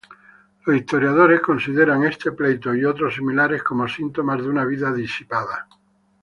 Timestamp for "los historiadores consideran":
0.65-2.03